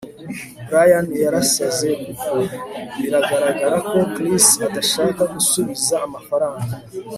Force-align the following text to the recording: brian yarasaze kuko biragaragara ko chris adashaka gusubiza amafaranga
brian 0.69 1.07
yarasaze 1.23 1.87
kuko 2.03 2.31
biragaragara 2.99 3.77
ko 3.89 3.97
chris 4.13 4.45
adashaka 4.67 5.21
gusubiza 5.33 5.95
amafaranga 6.07 6.73